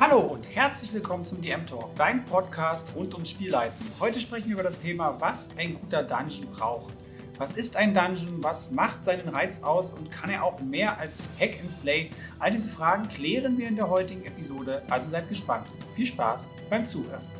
[0.00, 3.84] Hallo und herzlich willkommen zum DM Talk, dein Podcast rund ums Spielleiten.
[3.98, 6.94] Heute sprechen wir über das Thema, was ein guter Dungeon braucht.
[7.36, 8.40] Was ist ein Dungeon?
[8.40, 9.92] Was macht seinen Reiz aus?
[9.92, 12.10] Und kann er auch mehr als Hack and Slay?
[12.38, 15.66] All diese Fragen klären wir in der heutigen Episode, also seid gespannt.
[15.94, 17.37] Viel Spaß beim Zuhören.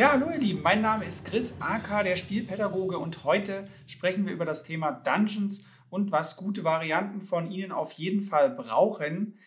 [0.00, 4.32] Ja, hallo ihr Lieben, mein Name ist Chris AK, der Spielpädagoge und heute sprechen wir
[4.32, 9.38] über das Thema Dungeons und was gute Varianten von Ihnen auf jeden Fall brauchen.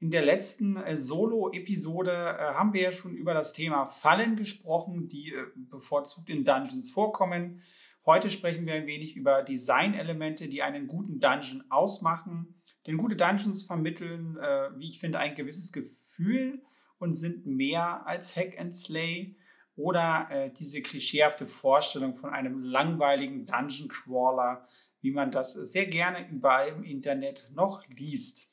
[0.00, 5.06] In der letzten äh, Solo-Episode äh, haben wir ja schon über das Thema Fallen gesprochen,
[5.06, 7.62] die äh, bevorzugt in Dungeons vorkommen.
[8.04, 12.60] Heute sprechen wir ein wenig über Designelemente, die einen guten Dungeon ausmachen.
[12.88, 14.36] Denn gute Dungeons vermitteln,
[14.76, 16.60] wie ich finde, ein gewisses Gefühl
[16.98, 19.36] und sind mehr als Hack and Slay
[19.76, 24.66] oder äh, diese klischeehafte Vorstellung von einem langweiligen Dungeon Crawler,
[25.00, 28.48] wie man das sehr gerne überall im Internet noch liest.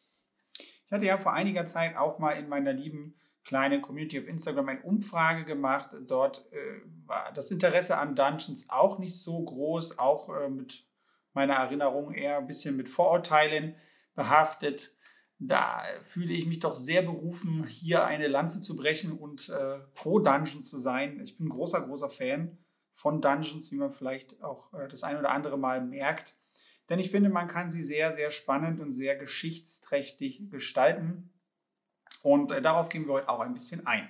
[0.58, 4.70] Ich hatte ja vor einiger Zeit auch mal in meiner lieben kleinen Community auf Instagram
[4.70, 5.90] eine Umfrage gemacht.
[6.08, 10.86] Dort äh, war das Interesse an Dungeons auch nicht so groß, auch äh, mit
[11.34, 13.76] meiner Erinnerung eher ein bisschen mit Vorurteilen
[14.16, 14.96] behaftet
[15.40, 20.20] da fühle ich mich doch sehr berufen, hier eine Lanze zu brechen und äh, pro
[20.20, 21.22] Dungeon zu sein.
[21.24, 22.58] Ich bin großer, großer Fan
[22.92, 26.36] von Dungeons, wie man vielleicht auch äh, das ein oder andere Mal merkt.
[26.90, 31.32] Denn ich finde, man kann sie sehr, sehr spannend und sehr geschichtsträchtig gestalten.
[32.22, 34.10] Und äh, darauf gehen wir heute auch ein bisschen ein.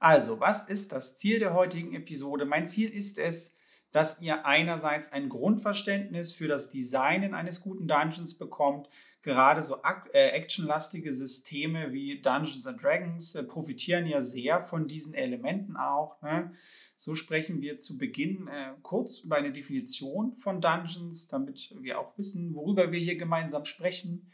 [0.00, 2.44] Also, was ist das Ziel der heutigen Episode?
[2.44, 3.54] Mein Ziel ist es,
[3.92, 8.88] dass ihr einerseits ein Grundverständnis für das Designen eines guten Dungeons bekommt,
[9.22, 9.76] gerade so
[10.12, 16.20] äh, actionlastige Systeme wie Dungeons and Dragons äh, profitieren ja sehr von diesen Elementen auch.
[16.22, 16.54] Ne?
[16.96, 22.16] So sprechen wir zu Beginn äh, kurz über eine Definition von Dungeons, damit wir auch
[22.16, 24.30] wissen, worüber wir hier gemeinsam sprechen.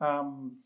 [0.00, 0.62] Ähm,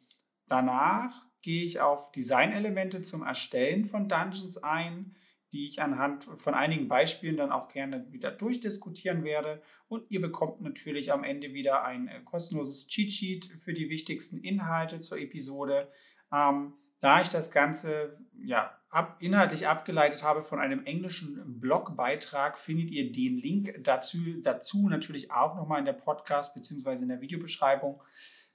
[0.46, 5.16] danach gehe ich auf Designelemente zum Erstellen von Dungeons ein
[5.54, 9.62] die ich anhand von einigen Beispielen dann auch gerne wieder durchdiskutieren werde.
[9.86, 14.38] Und ihr bekommt natürlich am Ende wieder ein äh, kostenloses Cheat Sheet für die wichtigsten
[14.38, 15.88] Inhalte zur Episode.
[16.32, 22.90] Ähm, da ich das Ganze ja, ab, inhaltlich abgeleitet habe von einem englischen Blogbeitrag, findet
[22.90, 27.02] ihr den Link dazu, dazu natürlich auch nochmal in der Podcast- bzw.
[27.02, 28.02] in der Videobeschreibung,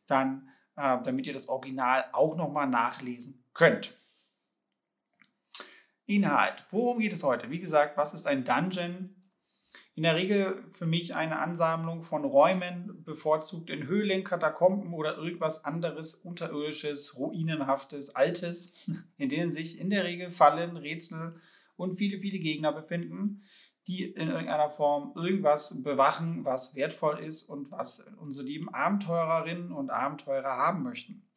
[0.06, 3.98] dann, äh, damit ihr das Original auch nochmal nachlesen könnt.
[6.10, 6.66] Inhalt.
[6.72, 7.52] Worum geht es heute?
[7.52, 9.16] Wie gesagt, was ist ein Dungeon?
[9.94, 15.66] In der Regel für mich eine Ansammlung von Räumen, bevorzugt in Höhlen, Katakomben oder irgendwas
[15.66, 18.74] anderes unterirdisches, ruinenhaftes, altes,
[19.18, 21.40] in denen sich in der Regel Fallen, Rätsel
[21.76, 23.44] und viele, viele Gegner befinden,
[23.88, 29.92] die in irgendeiner Form irgendwas bewachen, was wertvoll ist und was unsere lieben Abenteurerinnen und
[29.92, 31.29] Abenteurer haben möchten.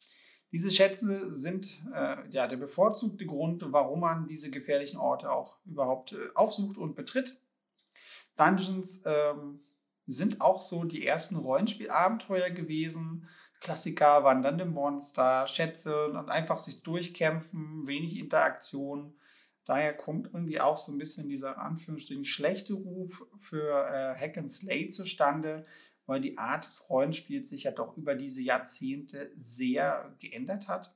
[0.53, 6.13] Diese Schätze sind äh, ja, der bevorzugte Grund, warum man diese gefährlichen Orte auch überhaupt
[6.13, 7.41] äh, aufsucht und betritt.
[8.37, 9.61] Dungeons ähm,
[10.07, 13.29] sind auch so die ersten Rollenspielabenteuer gewesen.
[13.61, 19.15] Klassiker, wandernde Monster, Schätze und einfach sich durchkämpfen, wenig Interaktion.
[19.65, 24.51] Daher kommt irgendwie auch so ein bisschen dieser Anführungsstrichen schlechte Ruf für äh, Hack and
[24.51, 25.65] Slay zustande,
[26.07, 30.95] weil die Art des Rollenspiels sich ja doch über diese Jahrzehnte sehr geändert hat.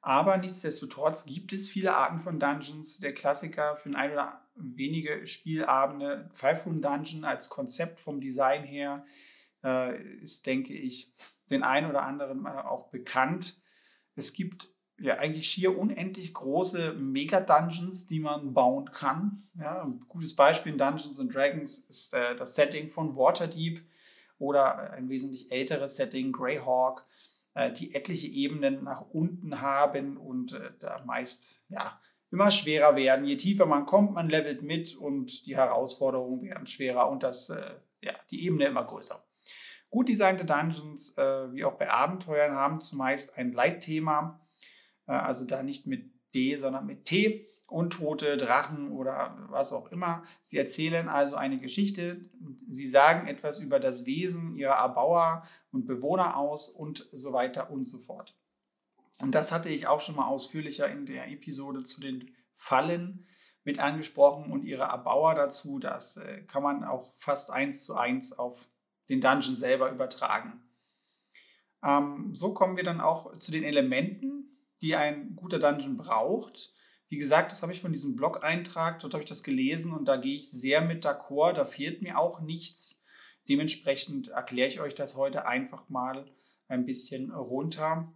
[0.00, 2.98] Aber nichtsdestotrotz gibt es viele Arten von Dungeons.
[2.98, 9.06] Der Klassiker für ein oder wenige Spielabende, Five Room Dungeon als Konzept vom Design her,
[9.62, 11.14] äh, ist, denke ich,
[11.50, 13.62] den einen oder anderen auch bekannt.
[14.14, 14.73] Es gibt
[15.04, 19.46] ja eigentlich schier unendlich große Mega-Dungeons, die man bauen kann.
[19.58, 23.82] Ja, ein gutes Beispiel in Dungeons and Dragons ist äh, das Setting von Waterdeep
[24.38, 27.06] oder ein wesentlich älteres Setting, Greyhawk,
[27.54, 32.00] äh, die etliche Ebenen nach unten haben und äh, da meist ja,
[32.30, 33.26] immer schwerer werden.
[33.26, 37.74] Je tiefer man kommt, man levelt mit und die Herausforderungen werden schwerer und das, äh,
[38.00, 39.22] ja, die Ebene immer größer.
[39.90, 44.40] Gut designte Dungeons, äh, wie auch bei Abenteuern, haben zumeist ein Leitthema
[45.12, 47.46] also da nicht mit D, sondern mit T.
[47.66, 50.22] Untote, Drachen oder was auch immer.
[50.42, 52.20] Sie erzählen also eine Geschichte.
[52.68, 57.86] Sie sagen etwas über das Wesen ihrer Erbauer und Bewohner aus und so weiter und
[57.86, 58.36] so fort.
[59.20, 63.26] Und das hatte ich auch schon mal ausführlicher in der Episode zu den Fallen
[63.64, 65.78] mit angesprochen und ihre Erbauer dazu.
[65.78, 68.68] Das äh, kann man auch fast eins zu eins auf
[69.08, 70.62] den Dungeon selber übertragen.
[71.82, 74.43] Ähm, so kommen wir dann auch zu den Elementen,
[74.84, 76.74] die ein guter Dungeon braucht.
[77.08, 80.16] Wie gesagt, das habe ich von diesem Blog-Eintrag, dort habe ich das gelesen und da
[80.16, 81.54] gehe ich sehr mit d'accord.
[81.54, 83.02] Da fehlt mir auch nichts.
[83.48, 86.30] Dementsprechend erkläre ich euch das heute einfach mal
[86.68, 88.12] ein bisschen runter,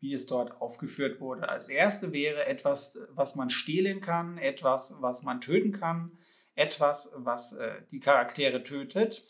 [0.00, 1.48] wie es dort aufgeführt wurde.
[1.50, 6.16] Als erste wäre etwas, was man stehlen kann, etwas, was man töten kann,
[6.54, 9.22] etwas, was äh, die Charaktere tötet,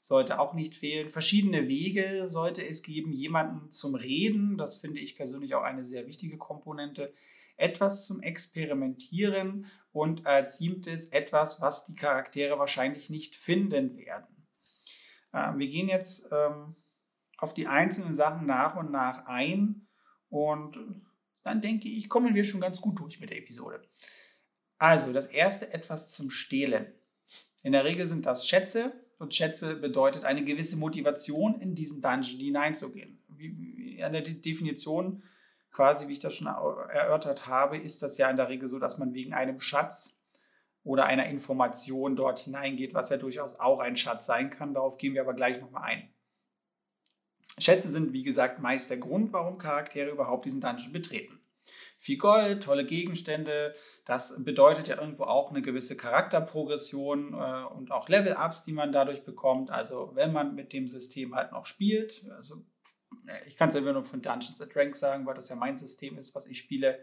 [0.00, 1.08] sollte auch nicht fehlen.
[1.08, 6.06] Verschiedene Wege sollte es geben, jemanden zum Reden, das finde ich persönlich auch eine sehr
[6.06, 7.12] wichtige Komponente,
[7.56, 14.46] etwas zum Experimentieren und als siebtes etwas, was die Charaktere wahrscheinlich nicht finden werden.
[15.32, 16.74] Äh, wir gehen jetzt ähm,
[17.36, 19.86] auf die einzelnen Sachen nach und nach ein
[20.30, 20.78] und
[21.42, 23.82] dann denke ich, kommen wir schon ganz gut durch mit der Episode.
[24.78, 26.92] Also, das erste etwas zum Stehlen.
[27.62, 32.40] In der Regel sind das Schätze und Schätze bedeutet eine gewisse Motivation in diesen Dungeon
[32.40, 33.22] hineinzugehen.
[33.28, 35.22] Wie, an der Definition,
[35.70, 38.96] quasi wie ich das schon erörtert habe, ist das ja in der Regel so, dass
[38.96, 40.18] man wegen einem Schatz
[40.84, 44.72] oder einer Information dort hineingeht, was ja durchaus auch ein Schatz sein kann.
[44.72, 46.08] Darauf gehen wir aber gleich nochmal ein.
[47.58, 51.39] Schätze sind, wie gesagt, meist der Grund, warum Charaktere überhaupt diesen Dungeon betreten.
[52.02, 53.74] Viel Gold, tolle Gegenstände,
[54.06, 59.22] das bedeutet ja irgendwo auch eine gewisse Charakterprogression äh, und auch Level-Ups, die man dadurch
[59.22, 59.70] bekommt.
[59.70, 62.64] Also wenn man mit dem System halt noch spielt, also
[63.46, 66.34] ich kann es ja nur von Dungeons Dragons sagen, weil das ja mein System ist,
[66.34, 67.00] was ich spiele,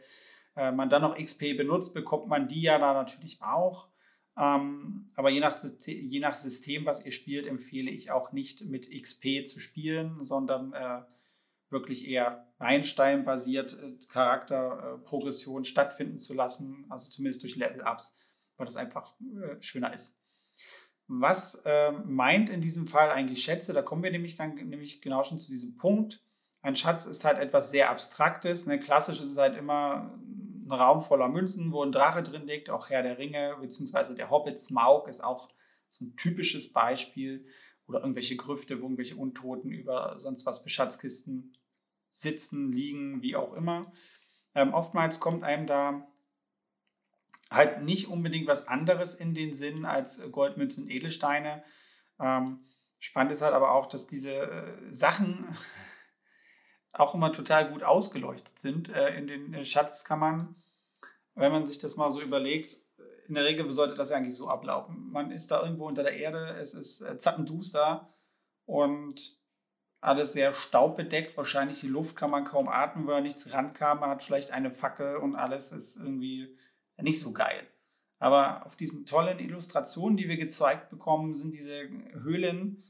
[0.55, 3.89] äh, man dann noch XP benutzt, bekommt man die ja da natürlich auch.
[4.35, 5.55] Ähm, aber je nach,
[5.85, 10.73] je nach System, was ihr spielt, empfehle ich auch nicht mit XP zu spielen, sondern
[10.73, 11.01] äh,
[11.69, 18.15] wirklich eher Meilenstein-basiert äh, Charakterprogression stattfinden zu lassen, also zumindest durch Level-Ups,
[18.57, 20.17] weil das einfach äh, schöner ist.
[21.07, 23.73] Was äh, meint in diesem Fall eigentlich Schätze?
[23.73, 26.21] Da kommen wir nämlich dann nämlich genau schon zu diesem Punkt.
[26.61, 28.65] Ein Schatz ist halt etwas sehr Abstraktes.
[28.65, 28.79] Ne?
[28.79, 30.19] Klassisch ist es halt immer
[30.67, 34.29] ein Raum voller Münzen, wo ein Drache drin liegt, auch Herr der Ringe, beziehungsweise der
[34.29, 35.49] Hobbit Smaug ist auch
[35.89, 37.45] so ein typisches Beispiel.
[37.88, 41.57] Oder irgendwelche Grüfte, wo irgendwelche Untoten über sonst was für Schatzkisten
[42.12, 43.92] sitzen, liegen, wie auch immer.
[44.56, 46.07] Ähm, oftmals kommt einem da
[47.50, 51.63] halt nicht unbedingt was anderes in den Sinn als Goldmünzen und Edelsteine.
[52.19, 52.66] Ähm,
[53.00, 55.56] spannend ist halt aber auch, dass diese äh, Sachen
[56.94, 60.56] auch immer total gut ausgeleuchtet sind äh, in den äh, Schatzkammern.
[61.36, 62.78] Wenn man sich das mal so überlegt,
[63.27, 65.09] in der Regel sollte das ja eigentlich so ablaufen.
[65.12, 68.13] Man ist da irgendwo unter der Erde, es ist äh, zappenduster
[68.65, 69.38] und
[70.01, 71.35] alles sehr staubbedeckt.
[71.38, 74.00] Wahrscheinlich die Luft kann man kaum atmen, weil nichts rankam.
[74.00, 76.57] Man hat vielleicht eine Fackel und alles ist irgendwie
[76.97, 77.68] nicht so geil.
[78.19, 82.83] Aber auf diesen tollen Illustrationen, die wir gezeigt bekommen, sind diese Höhlen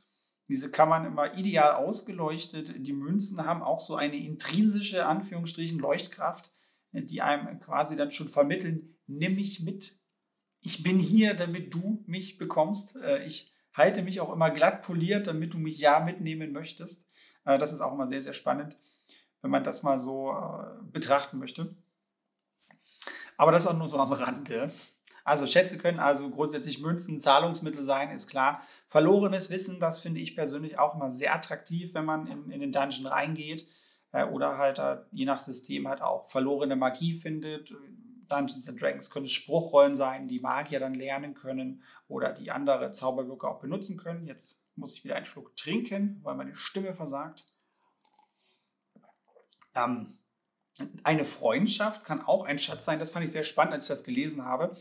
[0.47, 2.73] diese Kammern immer ideal ausgeleuchtet.
[2.77, 6.51] Die Münzen haben auch so eine intrinsische, Anführungsstrichen, Leuchtkraft,
[6.93, 9.97] die einem quasi dann schon vermitteln, nimm mich mit.
[10.61, 12.95] Ich bin hier, damit du mich bekommst.
[12.97, 17.07] Äh, ich halte mich auch immer glatt poliert, damit du mich ja mitnehmen möchtest.
[17.45, 18.75] Äh, das ist auch immer sehr, sehr spannend,
[19.41, 21.75] wenn man das mal so äh, betrachten möchte.
[23.37, 24.71] Aber das auch nur so am Rande.
[25.23, 28.61] Also Schätze können also grundsätzlich Münzen, Zahlungsmittel sein, ist klar.
[28.87, 32.71] Verlorenes Wissen, das finde ich persönlich auch immer sehr attraktiv, wenn man in, in den
[32.71, 33.67] Dungeon reingeht
[34.31, 34.81] oder halt
[35.11, 37.73] je nach System halt auch verlorene Magie findet.
[38.27, 43.49] Dungeons and Dragons können Spruchrollen sein, die Magier dann lernen können oder die andere Zauberwirker
[43.49, 44.25] auch benutzen können.
[44.25, 47.45] Jetzt muss ich wieder einen Schluck trinken, weil meine Stimme versagt.
[49.75, 50.17] Ähm,
[51.03, 52.99] eine Freundschaft kann auch ein Schatz sein.
[52.99, 54.77] Das fand ich sehr spannend, als ich das gelesen habe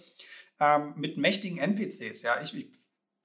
[0.60, 2.22] ähm, mit mächtigen NPCs.
[2.22, 2.72] Ja, ich, ich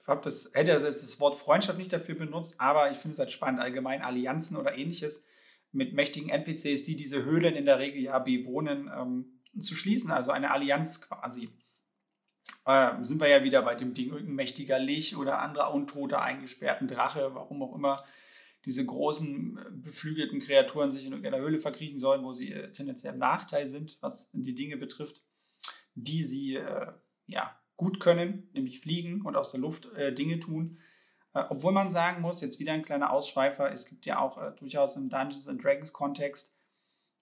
[0.05, 4.01] das, hätte das Wort Freundschaft nicht dafür benutzt, aber ich finde es halt spannend, allgemein
[4.01, 5.23] Allianzen oder ähnliches
[5.71, 10.31] mit mächtigen NPCs, die diese Höhlen in der Regel ja bewohnen, ähm, zu schließen, also
[10.31, 11.50] eine Allianz quasi.
[12.65, 16.88] Äh, sind wir ja wieder bei dem Ding, irgendein mächtiger Lich oder anderer untoter eingesperrten
[16.88, 18.03] Drache, warum auch immer
[18.65, 23.13] diese großen äh, beflügelten Kreaturen sich in irgendeiner Höhle verkriechen sollen, wo sie äh, tendenziell
[23.13, 25.24] im Nachteil sind, was die Dinge betrifft,
[25.96, 26.91] die sie äh,
[27.27, 30.77] ja, gut können, nämlich fliegen und aus der Luft äh, Dinge tun.
[31.34, 34.96] Äh, obwohl man sagen muss, jetzt wieder ein kleiner Ausschweifer, es gibt ja auch durchaus
[34.96, 36.53] im Dungeons and Dragons Kontext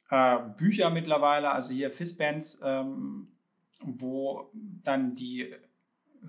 [0.10, 3.30] äh, Bücher mittlerweile, also hier Fistbands, ähm,
[3.82, 5.54] wo dann die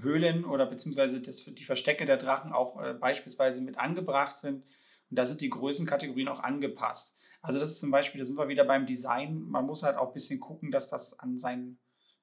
[0.01, 4.65] Höhlen oder beziehungsweise das, die Verstecke der Drachen auch äh, beispielsweise mit angebracht sind.
[5.11, 7.17] Und da sind die Größenkategorien auch angepasst.
[7.43, 9.41] Also das ist zum Beispiel, da sind wir wieder beim Design.
[9.41, 11.79] Man muss halt auch ein bisschen gucken, dass das an seinen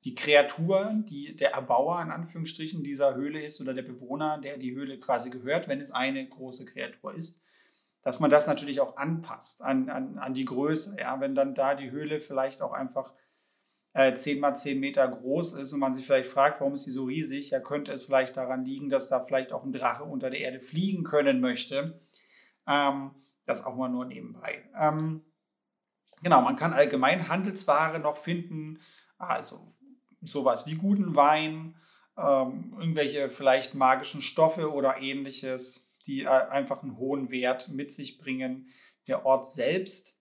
[0.06, 4.74] die Kreatur, die der Erbauer in Anführungsstrichen dieser Höhle ist oder der Bewohner, der die
[4.74, 7.42] Höhle quasi gehört, wenn es eine große Kreatur ist,
[8.08, 10.96] dass man das natürlich auch anpasst an, an, an die Größe.
[10.98, 11.20] Ja?
[11.20, 13.12] Wenn dann da die Höhle vielleicht auch einfach
[13.92, 16.92] äh, 10 mal 10 Meter groß ist und man sich vielleicht fragt, warum ist sie
[16.92, 20.30] so riesig, ja, könnte es vielleicht daran liegen, dass da vielleicht auch ein Drache unter
[20.30, 22.00] der Erde fliegen können möchte.
[22.66, 23.12] Ähm,
[23.46, 24.64] das auch mal nur nebenbei.
[24.80, 25.26] Ähm,
[26.24, 28.80] genau, man kann allgemein Handelsware noch finden,
[29.18, 29.76] also
[30.22, 31.76] sowas wie guten Wein,
[32.18, 38.18] ähm, irgendwelche vielleicht magischen Stoffe oder ähnliches, die äh, einfach einen hohen Wert mit sich
[38.18, 38.70] bringen.
[39.08, 40.18] Der Ort selbst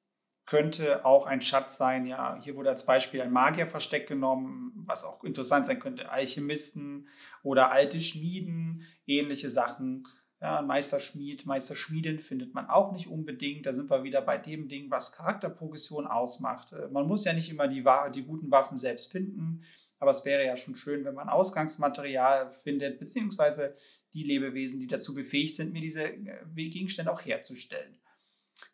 [0.46, 2.06] könnte auch ein Schatz sein.
[2.06, 6.10] Ja, hier wurde als Beispiel ein Magierversteck genommen, was auch interessant sein könnte.
[6.10, 7.08] Alchemisten
[7.42, 10.04] oder alte Schmieden, ähnliche Sachen.
[10.40, 13.64] Ja, Meisterschmied, Meisterschmiedin findet man auch nicht unbedingt.
[13.64, 16.72] Da sind wir wieder bei dem Ding, was Charakterprogression ausmacht.
[16.72, 19.64] Äh, man muss ja nicht immer die, die guten Waffen selbst finden,
[19.98, 23.74] aber es wäre ja schon schön, wenn man Ausgangsmaterial findet, beziehungsweise
[24.16, 27.98] die Lebewesen, die dazu befähigt sind, mir diese äh, Gegenstände auch herzustellen.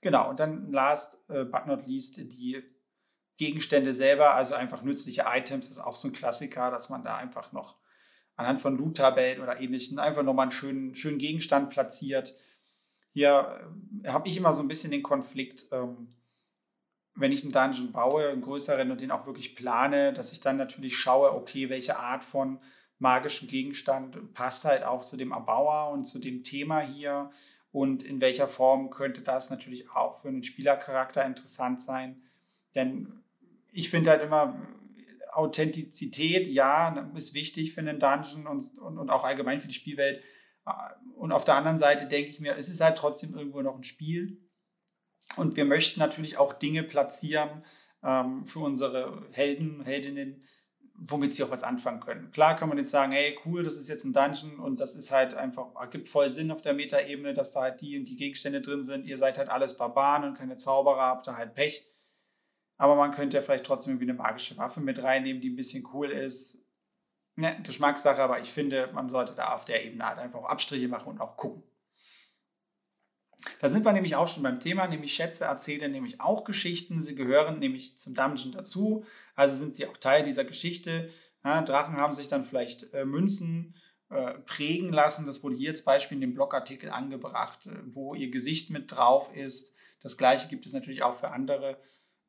[0.01, 2.63] Genau, und dann last äh, but not least die
[3.37, 7.53] Gegenstände selber, also einfach nützliche Items, ist auch so ein Klassiker, dass man da einfach
[7.53, 7.77] noch
[8.37, 12.35] anhand von Loot-Tabellen oder ähnlichen einfach nochmal einen schönen, schönen Gegenstand platziert.
[13.13, 13.61] Hier
[14.05, 16.15] äh, habe ich immer so ein bisschen den Konflikt, ähm,
[17.15, 20.57] wenn ich einen Dungeon baue, einen größeren und den auch wirklich plane, dass ich dann
[20.57, 22.61] natürlich schaue, okay, welche Art von
[23.03, 27.31] magischen Gegenstand passt halt auch zu dem Erbauer und zu dem Thema hier
[27.73, 32.23] und in welcher Form könnte das natürlich auch für einen Spielercharakter interessant sein.
[32.75, 33.23] Denn
[33.73, 34.57] ich finde halt immer,
[35.33, 40.23] Authentizität, ja, ist wichtig für einen Dungeon und, und, und auch allgemein für die Spielwelt.
[41.17, 43.85] Und auf der anderen Seite denke ich mir, es ist halt trotzdem irgendwo noch ein
[43.85, 44.39] Spiel.
[45.37, 47.65] Und wir möchten natürlich auch Dinge platzieren
[48.05, 50.45] ähm, für unsere Helden, Heldinnen,
[50.95, 52.31] womit sie auch was anfangen können.
[52.33, 55.11] Klar kann man jetzt sagen, hey, cool, das ist jetzt ein Dungeon und das ist
[55.11, 58.61] halt einfach, ergibt voll Sinn auf der Metaebene, dass da halt die und die Gegenstände
[58.61, 59.07] drin sind.
[59.07, 61.87] Ihr seid halt alles Barbaren und keine Zauberer, habt da halt Pech.
[62.77, 65.87] Aber man könnte ja vielleicht trotzdem irgendwie eine magische Waffe mit reinnehmen, die ein bisschen
[65.93, 66.59] cool ist.
[67.37, 71.09] Ne, Geschmackssache, aber ich finde, man sollte da auf der Ebene halt einfach Abstriche machen
[71.09, 71.63] und auch gucken.
[73.61, 77.03] Da sind wir nämlich auch schon beim Thema, nämlich Schätze erzählen nämlich auch Geschichten.
[77.03, 81.11] Sie gehören nämlich zum Dungeon dazu, also sind sie auch Teil dieser Geschichte.
[81.45, 83.75] Ja, Drachen haben sich dann vielleicht äh, Münzen
[84.11, 85.27] äh, prägen lassen.
[85.27, 89.35] Das wurde hier als Beispiel in dem Blogartikel angebracht, äh, wo ihr Gesicht mit drauf
[89.35, 89.75] ist.
[90.01, 91.79] Das gleiche gibt es natürlich auch für andere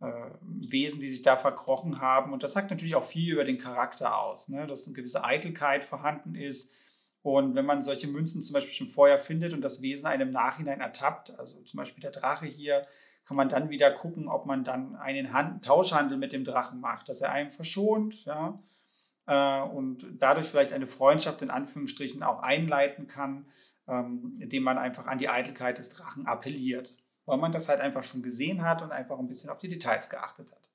[0.01, 0.05] äh,
[0.41, 2.33] Wesen, die sich da verkrochen haben.
[2.33, 4.65] Und das sagt natürlich auch viel über den Charakter aus, ne?
[4.65, 6.71] dass eine gewisse Eitelkeit vorhanden ist
[7.23, 10.81] und wenn man solche Münzen zum Beispiel schon vorher findet und das Wesen einem Nachhinein
[10.81, 12.85] ertappt, also zum Beispiel der Drache hier,
[13.25, 17.07] kann man dann wieder gucken, ob man dann einen Hand Tauschhandel mit dem Drachen macht,
[17.07, 18.61] dass er einem verschont, ja,
[19.25, 23.47] äh, und dadurch vielleicht eine Freundschaft in Anführungsstrichen auch einleiten kann,
[23.87, 28.03] ähm, indem man einfach an die Eitelkeit des Drachen appelliert, weil man das halt einfach
[28.03, 30.69] schon gesehen hat und einfach ein bisschen auf die Details geachtet hat.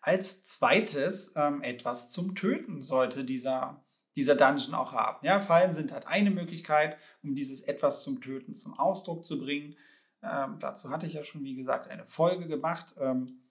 [0.00, 3.85] Als zweites ähm, etwas zum Töten sollte dieser
[4.16, 5.24] dieser Dungeon auch haben.
[5.24, 9.76] Ja, Fallen sind halt eine Möglichkeit, um dieses etwas zum Töten zum Ausdruck zu bringen.
[10.22, 12.94] Ähm, dazu hatte ich ja schon, wie gesagt, eine Folge gemacht.
[12.98, 13.42] Ähm,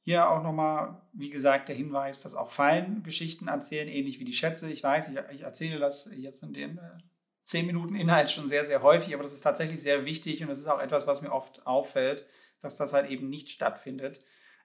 [0.00, 4.32] hier auch nochmal, wie gesagt, der Hinweis, dass auch Fallen Geschichten erzählen, ähnlich wie die
[4.32, 4.70] Schätze.
[4.70, 6.98] Ich weiß, ich, ich erzähle das jetzt in den äh,
[7.44, 10.58] 10 Minuten Inhalt schon sehr, sehr häufig, aber das ist tatsächlich sehr wichtig und das
[10.58, 12.26] ist auch etwas, was mir oft auffällt,
[12.60, 14.20] dass das halt eben nicht stattfindet.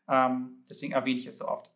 [0.09, 1.72] Ähm, deswegen erwähne ich es so oft.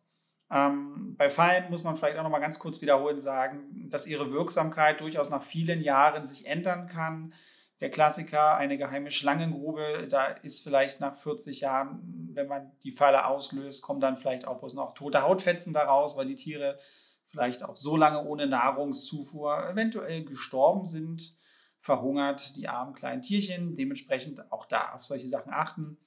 [0.50, 4.32] Ähm, bei Fallen muss man vielleicht auch noch mal ganz kurz wiederholen sagen, dass ihre
[4.32, 7.34] Wirksamkeit durchaus nach vielen Jahren sich ändern kann.
[7.80, 13.26] Der Klassiker, eine geheime Schlangengrube, da ist vielleicht nach 40 Jahren, wenn man die Falle
[13.26, 16.78] auslöst, kommen dann vielleicht auch bloß noch tote Hautfetzen daraus, weil die Tiere
[17.26, 21.36] vielleicht auch so lange ohne Nahrungszufuhr eventuell gestorben sind,
[21.78, 23.74] verhungert, die armen kleinen Tierchen.
[23.74, 25.98] Dementsprechend auch da auf solche Sachen achten.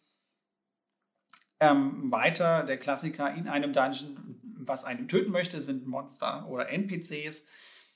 [1.61, 7.45] Ähm, weiter der Klassiker in einem Dungeon, was einen töten möchte, sind Monster oder NPCs,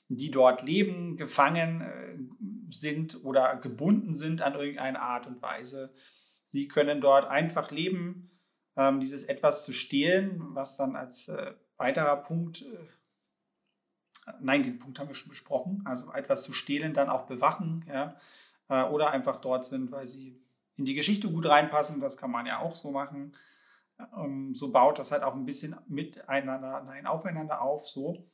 [0.08, 5.92] die dort leben, gefangen äh, sind oder gebunden sind an irgendeine Art und Weise.
[6.44, 8.30] Sie können dort einfach leben,
[8.76, 15.00] ähm, dieses etwas zu stehlen, was dann als äh, weiterer Punkt, äh, nein, den Punkt
[15.00, 18.16] haben wir schon besprochen, also etwas zu stehlen, dann auch bewachen, ja,
[18.68, 20.40] äh, oder einfach dort sind, weil sie
[20.76, 23.32] in die Geschichte gut reinpassen, das kann man ja auch so machen.
[23.98, 28.26] Ähm, so baut das halt auch ein bisschen miteinander, nein, aufeinander auf, so.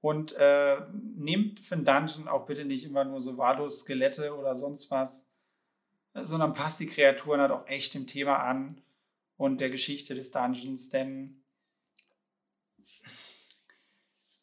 [0.00, 4.54] Und äh, nehmt für einen Dungeon auch bitte nicht immer nur so wahllos Skelette oder
[4.54, 5.28] sonst was,
[6.14, 8.80] sondern passt die Kreaturen halt auch echt dem Thema an
[9.36, 11.42] und der Geschichte des Dungeons, denn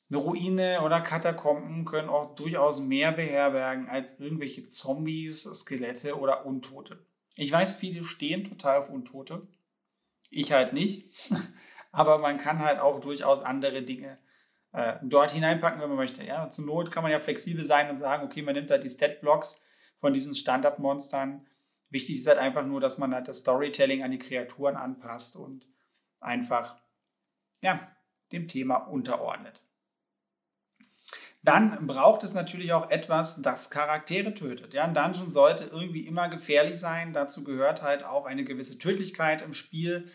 [0.09, 7.05] eine Ruine oder Katakomben können auch durchaus mehr beherbergen als irgendwelche Zombies, Skelette oder Untote.
[7.35, 9.47] Ich weiß, viele stehen total auf Untote.
[10.35, 11.31] Ich halt nicht.
[11.91, 14.17] aber man kann halt auch durchaus andere Dinge
[14.73, 16.25] äh, dort hineinpacken, wenn man möchte.
[16.25, 16.49] Ja?
[16.49, 19.63] Zur Not kann man ja flexibel sein und sagen, okay, man nimmt halt die Stat-Blocks
[19.99, 21.47] von diesen Standardmonstern.
[21.89, 25.65] Wichtig ist halt einfach nur, dass man halt das Storytelling an die Kreaturen anpasst und
[26.19, 26.75] einfach
[27.61, 27.89] ja,
[28.33, 29.61] dem Thema unterordnet.
[31.45, 34.73] Dann braucht es natürlich auch etwas, das Charaktere tötet.
[34.73, 37.13] Ja, ein Dungeon sollte irgendwie immer gefährlich sein.
[37.13, 40.07] Dazu gehört halt auch eine gewisse Tödlichkeit im Spiel.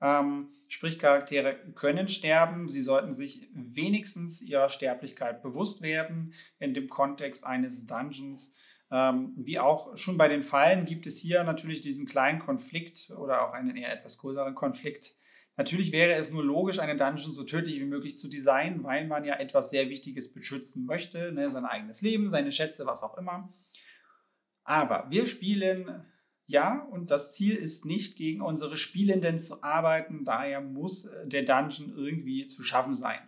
[0.00, 2.68] Ähm, sprich, Charaktere können sterben.
[2.68, 8.54] Sie sollten sich wenigstens ihrer Sterblichkeit bewusst werden in dem Kontext eines Dungeons.
[8.92, 13.42] Ähm, wie auch schon bei den Fallen gibt es hier natürlich diesen kleinen Konflikt oder
[13.42, 15.16] auch einen eher etwas größeren Konflikt
[15.56, 19.24] Natürlich wäre es nur logisch, eine Dungeon so tödlich wie möglich zu designen, weil man
[19.24, 21.48] ja etwas sehr Wichtiges beschützen möchte, ne?
[21.48, 23.54] sein eigenes Leben, seine Schätze, was auch immer.
[24.64, 26.04] Aber wir spielen
[26.48, 31.42] ja, und das Ziel ist nicht, gegen unsere Spielenden zu arbeiten, daher muss äh, der
[31.42, 33.18] Dungeon irgendwie zu schaffen sein.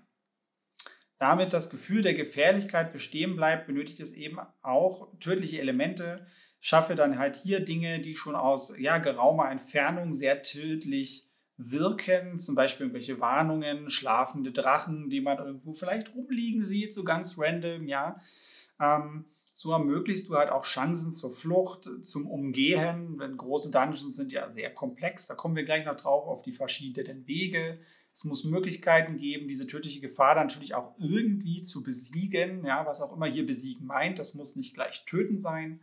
[1.18, 6.28] Damit das Gefühl der Gefährlichkeit bestehen bleibt, benötigt es eben auch tödliche Elemente.
[6.60, 11.27] Schaffe dann halt hier Dinge, die schon aus ja, geraumer Entfernung sehr tödlich
[11.58, 17.36] wirken, zum Beispiel irgendwelche Warnungen, schlafende Drachen, die man irgendwo vielleicht rumliegen sieht, so ganz
[17.36, 18.18] random, ja.
[18.80, 24.30] Ähm, so ermöglichst du halt auch Chancen zur Flucht, zum Umgehen, wenn große Dungeons sind
[24.30, 27.80] ja sehr komplex, da kommen wir gleich noch drauf auf die verschiedenen Wege.
[28.14, 33.00] Es muss Möglichkeiten geben, diese tödliche Gefahr dann natürlich auch irgendwie zu besiegen, ja, was
[33.00, 35.80] auch immer hier besiegen meint, das muss nicht gleich töten sein.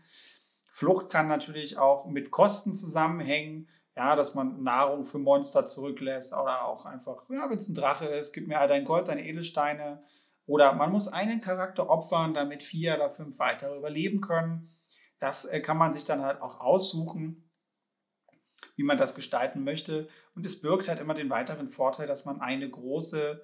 [0.70, 6.66] Flucht kann natürlich auch mit Kosten zusammenhängen ja, dass man Nahrung für Monster zurücklässt oder
[6.66, 10.04] auch einfach, ja, wenn es ein Drache ist, gib mir all dein Gold, deine Edelsteine.
[10.46, 14.70] Oder man muss einen Charakter opfern, damit vier oder fünf weitere überleben können.
[15.20, 17.50] Das äh, kann man sich dann halt auch aussuchen,
[18.75, 20.08] wie man das gestalten möchte.
[20.36, 23.42] Und es birgt halt immer den weiteren Vorteil, dass man eine große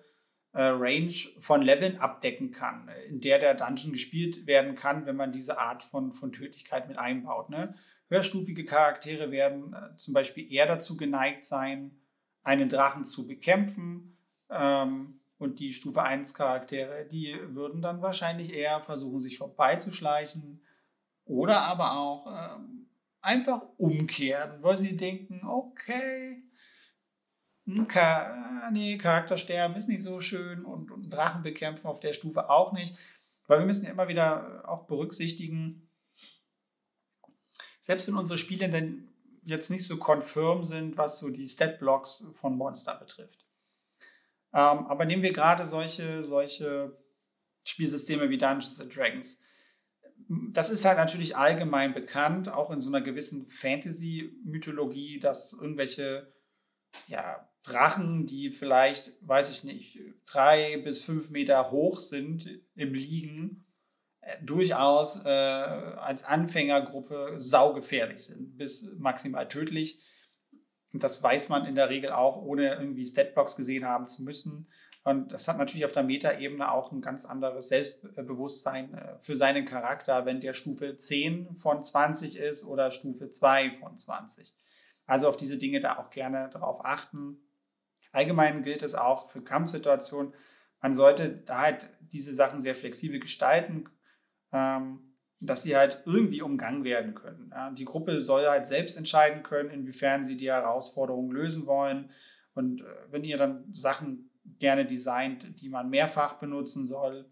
[0.53, 5.31] äh, Range von Leveln abdecken kann, in der der Dungeon gespielt werden kann, wenn man
[5.31, 7.49] diese Art von, von Tödlichkeit mit einbaut.
[7.49, 7.73] Ne?
[8.11, 11.97] Höherstufige Charaktere werden äh, zum Beispiel eher dazu geneigt sein,
[12.43, 14.17] einen Drachen zu bekämpfen.
[14.49, 20.61] Ähm, und die Stufe 1 Charaktere, die würden dann wahrscheinlich eher versuchen, sich vorbeizuschleichen.
[21.23, 22.89] Oder aber auch ähm,
[23.21, 26.43] einfach umkehren, weil sie denken, okay,
[27.87, 32.73] Ka nee, Charaktersterben ist nicht so schön und, und Drachen bekämpfen auf der Stufe auch
[32.73, 32.97] nicht.
[33.47, 35.87] Weil wir müssen ja immer wieder auch berücksichtigen,
[37.81, 39.09] selbst wenn unsere Spielenden
[39.43, 43.45] jetzt nicht so confirm sind, was so die Stat-Blocks von Monster betrifft.
[44.53, 46.95] Ähm, aber nehmen wir gerade solche, solche
[47.63, 49.41] Spielsysteme wie Dungeons and Dragons.
[50.27, 56.31] Das ist halt natürlich allgemein bekannt, auch in so einer gewissen Fantasy-Mythologie, dass irgendwelche
[57.07, 63.60] ja, Drachen, die vielleicht, weiß ich nicht, drei bis fünf Meter hoch sind im Liegen,
[64.43, 70.01] durchaus äh, als Anfängergruppe saugefährlich sind, bis maximal tödlich.
[70.93, 74.67] Das weiß man in der Regel auch, ohne irgendwie Statblocks gesehen haben zu müssen.
[75.03, 79.65] Und das hat natürlich auf der Metaebene auch ein ganz anderes Selbstbewusstsein äh, für seinen
[79.65, 84.53] Charakter, wenn der Stufe 10 von 20 ist oder Stufe 2 von 20.
[85.07, 87.41] Also auf diese Dinge da auch gerne darauf achten.
[88.11, 90.33] Allgemein gilt es auch für Kampfsituationen.
[90.81, 93.89] Man sollte da halt diese Sachen sehr flexibel gestalten
[94.51, 97.53] dass sie halt irgendwie umgangen werden können.
[97.73, 102.11] Die Gruppe soll halt selbst entscheiden können, inwiefern sie die Herausforderungen lösen wollen.
[102.53, 107.29] Und äh, wenn ihr dann Sachen gerne designt, die man mehrfach benutzen soll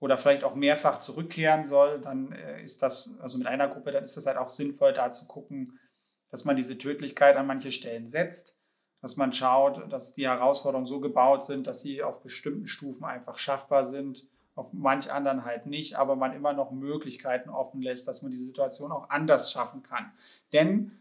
[0.00, 4.04] oder vielleicht auch mehrfach zurückkehren soll, dann äh, ist das, also mit einer Gruppe, dann
[4.04, 5.78] ist das halt auch sinnvoll, da zu gucken,
[6.30, 8.58] dass man diese Tödlichkeit an manche Stellen setzt,
[9.00, 13.38] dass man schaut, dass die Herausforderungen so gebaut sind, dass sie auf bestimmten Stufen einfach
[13.38, 18.22] schaffbar sind auf manch anderen halt nicht, aber man immer noch Möglichkeiten offen lässt, dass
[18.22, 20.12] man die Situation auch anders schaffen kann.
[20.52, 20.92] Denn,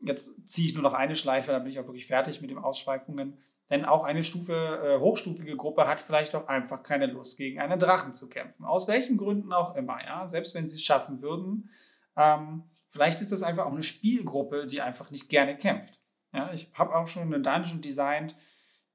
[0.00, 2.58] jetzt ziehe ich nur noch eine Schleife, dann bin ich auch wirklich fertig mit den
[2.58, 3.38] Ausschweifungen,
[3.70, 7.80] denn auch eine Stufe, äh, hochstufige Gruppe hat vielleicht auch einfach keine Lust, gegen einen
[7.80, 8.66] Drachen zu kämpfen.
[8.66, 10.28] Aus welchen Gründen auch immer, ja.
[10.28, 11.70] Selbst wenn sie es schaffen würden.
[12.14, 15.98] Ähm, vielleicht ist das einfach auch eine Spielgruppe, die einfach nicht gerne kämpft.
[16.34, 18.36] Ja, ich habe auch schon einen Dungeon designt,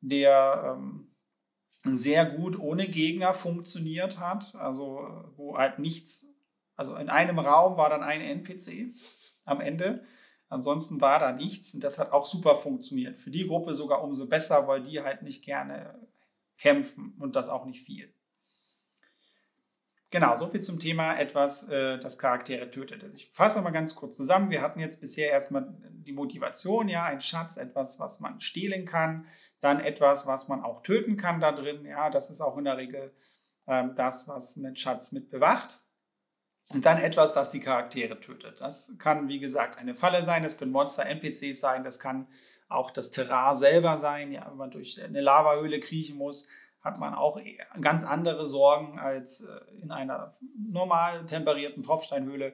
[0.01, 1.07] der ähm,
[1.83, 4.55] sehr gut ohne Gegner funktioniert hat.
[4.55, 6.33] Also wo halt nichts,
[6.75, 8.93] also in einem Raum war dann ein NPC
[9.45, 10.03] am Ende.
[10.49, 13.17] Ansonsten war da nichts und das hat auch super funktioniert.
[13.17, 15.99] Für die Gruppe sogar umso besser, weil die halt nicht gerne
[16.57, 18.13] kämpfen und das auch nicht viel.
[20.09, 23.03] Genau, soviel zum Thema etwas, äh, das Charaktere tötet.
[23.13, 24.49] Ich fasse mal ganz kurz zusammen.
[24.49, 29.25] Wir hatten jetzt bisher erstmal die Motivation, ja, ein Schatz, etwas, was man stehlen kann,
[29.59, 31.85] dann etwas, was man auch töten kann da drin.
[31.85, 33.13] Ja, das ist auch in der Regel
[33.67, 35.81] ähm, das, was einen Schatz mit bewacht.
[36.69, 38.61] Und dann etwas, das die Charaktere tötet.
[38.61, 42.27] Das kann, wie gesagt, eine Falle sein, das können Monster, NPCs sein, das kann
[42.69, 46.47] auch das Terrain selber sein, ja, wenn man durch eine Lavahöhle kriechen muss
[46.87, 47.39] hat man auch
[47.81, 52.53] ganz andere Sorgen als äh, in einer normal temperierten Tropfsteinhöhle.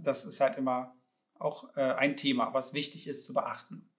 [0.00, 0.96] Das ist halt immer
[1.38, 3.90] auch äh, ein Thema, was wichtig ist zu beachten.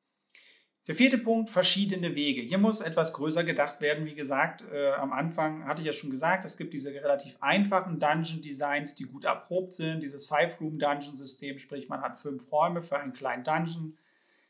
[0.87, 2.41] Der vierte Punkt, verschiedene Wege.
[2.41, 4.05] Hier muss etwas größer gedacht werden.
[4.05, 7.99] Wie gesagt, äh, am Anfang hatte ich ja schon gesagt, es gibt diese relativ einfachen
[7.99, 10.03] Dungeon-Designs, die gut erprobt sind.
[10.03, 13.95] Dieses Five-Room-Dungeon-System, sprich man hat fünf Räume für einen kleinen Dungeon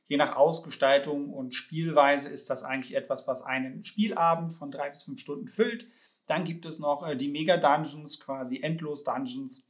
[0.08, 5.04] je nach Ausgestaltung und Spielweise ist das eigentlich etwas, was einen Spielabend von drei bis
[5.04, 5.88] fünf Stunden füllt.
[6.28, 9.68] Dann gibt es noch äh, die Mega-Dungeons, quasi Endlos-Dungeons,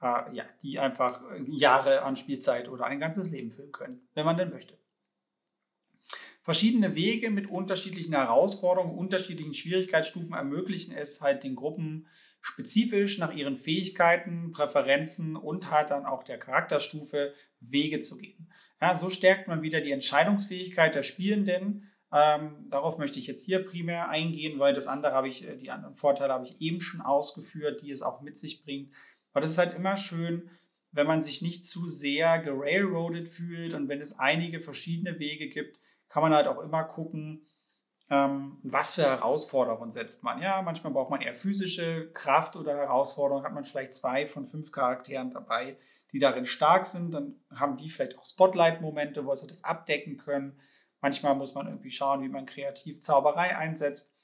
[0.00, 4.36] äh, ja, die einfach Jahre an Spielzeit oder ein ganzes Leben füllen können, wenn man
[4.36, 4.78] denn möchte.
[6.42, 12.06] Verschiedene Wege mit unterschiedlichen Herausforderungen, unterschiedlichen Schwierigkeitsstufen ermöglichen es halt den Gruppen
[12.42, 18.52] spezifisch nach ihren Fähigkeiten, Präferenzen und halt dann auch der Charakterstufe Wege zu gehen.
[18.80, 21.90] Ja, so stärkt man wieder die Entscheidungsfähigkeit der Spielenden.
[22.12, 25.70] Ähm, darauf möchte ich jetzt hier primär eingehen, weil das andere habe ich, äh, die
[25.70, 28.92] anderen Vorteile habe ich eben schon ausgeführt, die es auch mit sich bringt.
[29.32, 30.48] Aber das ist halt immer schön,
[30.92, 35.80] wenn man sich nicht zu sehr gerailroadet fühlt und wenn es einige verschiedene Wege gibt,
[36.08, 37.48] kann man halt auch immer gucken,
[38.10, 40.40] ähm, was für Herausforderungen setzt man.
[40.40, 44.70] Ja, manchmal braucht man eher physische Kraft oder Herausforderungen, hat man vielleicht zwei von fünf
[44.70, 45.76] Charakteren dabei
[46.14, 50.60] die darin stark sind, dann haben die vielleicht auch Spotlight-Momente, wo sie das abdecken können.
[51.00, 54.14] Manchmal muss man irgendwie schauen, wie man kreativ Zauberei einsetzt.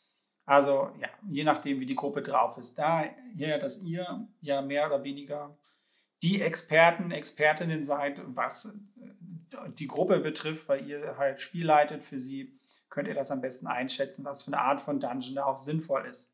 [0.46, 2.78] Also ja, je nachdem, wie die Gruppe drauf ist.
[2.78, 3.06] Da
[3.58, 5.58] dass ihr ja mehr oder weniger
[6.22, 12.20] die Experten, Expertinnen seid, was äh, die Gruppe betrifft, weil ihr halt Spiel leitet für
[12.20, 12.56] sie,
[12.88, 16.06] könnt ihr das am besten einschätzen, was für eine Art von Dungeon da auch sinnvoll
[16.06, 16.32] ist.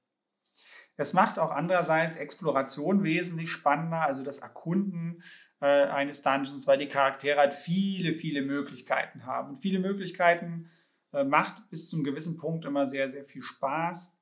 [0.97, 5.23] Es macht auch andererseits Exploration wesentlich spannender, also das Erkunden
[5.61, 9.51] äh, eines Dungeons, weil die Charaktere halt viele, viele Möglichkeiten haben.
[9.51, 10.71] Und viele Möglichkeiten
[11.13, 14.17] äh, macht bis zu einem gewissen Punkt immer sehr, sehr viel Spaß.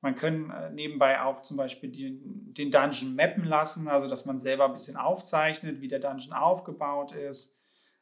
[0.00, 4.38] Man kann äh, nebenbei auch zum Beispiel den, den Dungeon mappen lassen, also dass man
[4.38, 7.56] selber ein bisschen aufzeichnet, wie der Dungeon aufgebaut ist.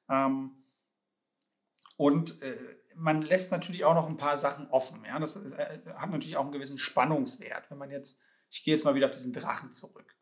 [0.09, 0.53] Ähm,
[1.96, 2.57] und äh,
[2.94, 5.05] man lässt natürlich auch noch ein paar Sachen offen.
[5.05, 5.18] Ja?
[5.18, 7.70] Das äh, hat natürlich auch einen gewissen Spannungswert.
[7.70, 10.16] Wenn man jetzt, ich gehe jetzt mal wieder auf diesen Drachen zurück.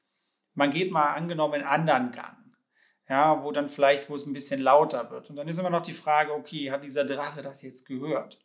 [0.55, 2.46] Man geht mal angenommen in anderen Gang
[3.09, 5.31] ja, wo dann vielleicht, wo es ein bisschen lauter wird.
[5.31, 8.39] Und dann ist immer noch die Frage, okay, hat dieser Drache das jetzt gehört?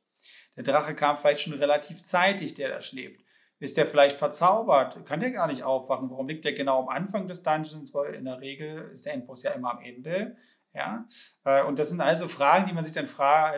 [0.55, 3.21] Der Drache kam vielleicht schon relativ zeitig, der da schläft.
[3.59, 5.05] Ist der vielleicht verzaubert?
[5.05, 6.09] Kann der gar nicht aufwachen?
[6.09, 7.93] Warum liegt der genau am Anfang des Dungeons?
[7.93, 10.35] Weil in der Regel ist der Endboss ja immer am Ende.
[10.73, 11.07] Ja?
[11.43, 13.07] Äh, und das sind also Fragen, die man sich dann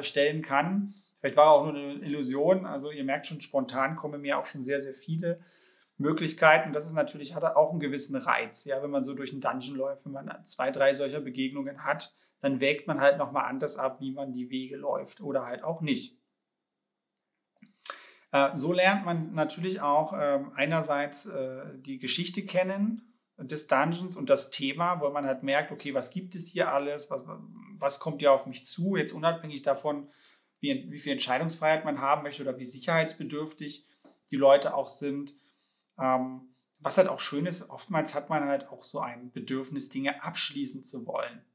[0.04, 0.94] stellen kann.
[1.16, 2.66] Vielleicht war auch nur eine Illusion.
[2.66, 5.40] Also ihr merkt schon, spontan kommen mir auch schon sehr, sehr viele
[5.98, 6.74] Möglichkeiten.
[6.74, 8.66] Das ist natürlich, hat auch einen gewissen Reiz.
[8.66, 12.16] Ja, wenn man so durch einen Dungeon läuft, wenn man zwei, drei solcher Begegnungen hat,
[12.42, 15.82] dann wägt man halt nochmal anders ab, wie man die Wege läuft oder halt auch
[15.82, 16.20] nicht.
[18.32, 24.30] Äh, so lernt man natürlich auch ähm, einerseits äh, die Geschichte kennen des Dungeons und
[24.30, 27.26] das Thema, wo man halt merkt, okay, was gibt es hier alles, was,
[27.78, 30.10] was kommt hier auf mich zu, jetzt unabhängig davon,
[30.60, 33.86] wie, wie viel Entscheidungsfreiheit man haben möchte oder wie sicherheitsbedürftig
[34.32, 35.36] die Leute auch sind.
[36.00, 40.22] Ähm, was halt auch schön ist, oftmals hat man halt auch so ein Bedürfnis, Dinge
[40.24, 41.46] abschließen zu wollen.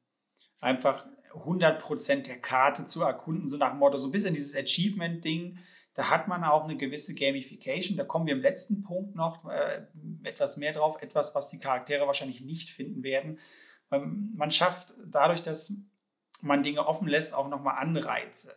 [0.61, 5.59] Einfach 100% der Karte zu erkunden, so nach dem Motto, so ein bisschen dieses Achievement-Ding,
[5.99, 7.97] da hat man auch eine gewisse Gamification.
[7.97, 9.83] Da kommen wir im letzten Punkt noch äh,
[10.23, 13.41] etwas mehr drauf, etwas, was die Charaktere wahrscheinlich nicht finden werden.
[13.91, 15.73] Ähm, man schafft dadurch, dass
[16.41, 18.57] man Dinge offen lässt, auch nochmal Anreize.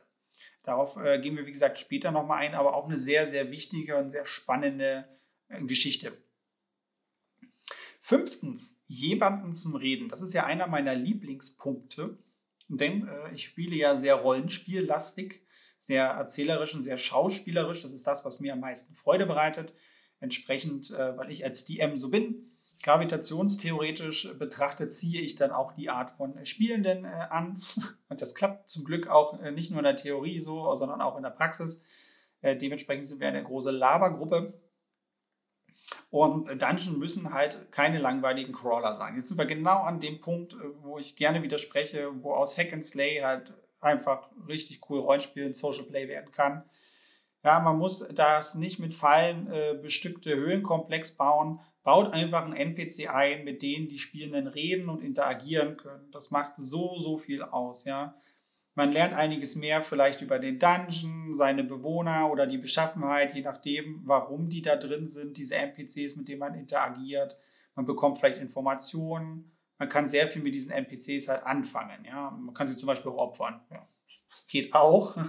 [0.63, 3.97] Darauf äh, gehen wir, wie gesagt, später nochmal ein, aber auch eine sehr, sehr wichtige
[3.97, 5.09] und sehr spannende
[5.67, 6.17] Geschichte.
[7.99, 10.09] Fünftens, jemanden zum Reden.
[10.09, 12.17] Das ist ja einer meiner Lieblingspunkte,
[12.67, 15.41] denn äh, ich spiele ja sehr rollenspiellastig,
[15.77, 17.83] sehr erzählerisch und sehr schauspielerisch.
[17.83, 19.73] Das ist das, was mir am meisten Freude bereitet.
[20.19, 22.51] Entsprechend, äh, weil ich als DM so bin,
[22.83, 27.61] gravitationstheoretisch betrachtet, ziehe ich dann auch die Art von Spielenden äh, an.
[28.09, 31.17] Und das klappt zum Glück auch äh, nicht nur in der Theorie so, sondern auch
[31.17, 31.83] in der Praxis.
[32.41, 34.59] Äh, dementsprechend sind wir eine große Labergruppe
[36.09, 39.15] und Dungeon müssen halt keine langweiligen Crawler sein.
[39.15, 42.73] Jetzt sind wir genau an dem Punkt, äh, wo ich gerne widerspreche, wo aus Hack
[42.73, 46.63] and Slay halt einfach richtig cool Rollenspiel und Social Play werden kann.
[47.43, 53.09] Ja, man muss das nicht mit Fallen äh, bestückte Höhlenkomplex bauen, baut einfach einen NPC
[53.09, 56.11] ein, mit denen die Spielenden reden und interagieren können.
[56.11, 58.15] Das macht so, so viel aus, ja.
[58.73, 64.01] Man lernt einiges mehr vielleicht über den Dungeon, seine Bewohner oder die Beschaffenheit, je nachdem,
[64.05, 67.37] warum die da drin sind, diese NPCs, mit denen man interagiert.
[67.75, 69.51] Man bekommt vielleicht Informationen.
[69.77, 72.05] Man kann sehr viel mit diesen NPCs halt anfangen.
[72.05, 72.31] Ja?
[72.31, 73.61] Man kann sie zum Beispiel auch opfern.
[73.71, 73.87] Ja.
[74.47, 75.17] Geht auch.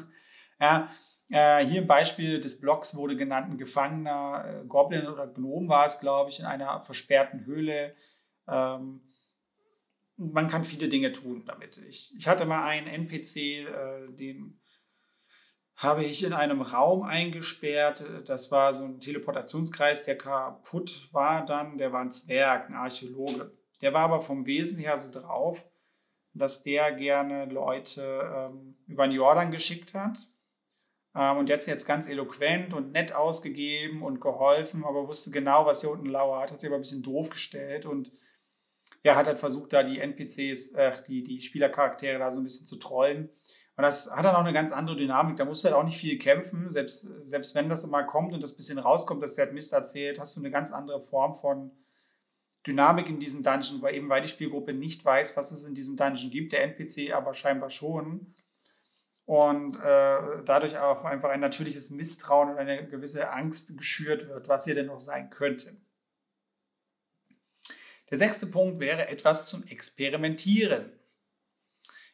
[0.61, 0.93] Ja.
[1.29, 5.87] Äh, hier im Beispiel des Blogs wurde genannt, ein gefangener äh, Goblin oder Gnom war
[5.87, 7.97] es, glaube ich, in einer versperrten Höhle.
[8.47, 9.01] Ähm,
[10.31, 11.79] man kann viele Dinge tun damit.
[11.89, 14.61] Ich, ich hatte mal einen NPC, äh, den
[15.77, 18.05] habe ich in einem Raum eingesperrt.
[18.27, 21.79] Das war so ein Teleportationskreis, der kaputt war dann.
[21.79, 23.57] Der war ein Zwerg, ein Archäologe.
[23.81, 25.65] Der war aber vom Wesen her so drauf,
[26.35, 28.03] dass der gerne Leute
[28.35, 30.19] ähm, über den Jordan geschickt hat.
[31.15, 35.31] Ähm, und der hat sich jetzt ganz eloquent und nett ausgegeben und geholfen, aber wusste
[35.31, 36.53] genau, was hier unten lauert.
[36.53, 38.13] Hat sich aber ein bisschen doof gestellt und
[39.05, 42.67] ja, hat halt versucht, da die NPCs, äh, die, die Spielercharaktere da so ein bisschen
[42.67, 43.31] zu trollen.
[43.77, 45.37] Und das hat dann auch eine ganz andere Dynamik.
[45.37, 46.71] Da musst du halt auch nicht viel kämpfen.
[46.71, 50.21] Selbst, selbst wenn das mal kommt und das bisschen rauskommt, dass der halt Mist erzählt,
[50.21, 51.73] hast du eine ganz andere Form von
[52.67, 55.97] Dynamik in diesem Dungeon, weil eben weil die Spielgruppe nicht weiß, was es in diesem
[55.97, 58.35] Dungeon gibt, der NPC aber scheinbar schon.
[59.25, 64.65] Und äh, dadurch auch einfach ein natürliches Misstrauen und eine gewisse Angst geschürt wird, was
[64.65, 65.77] hier denn noch sein könnte.
[68.13, 70.93] Der sechste Punkt wäre etwas zum Experimentieren.